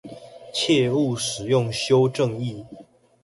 [0.51, 2.65] 切勿使用修正液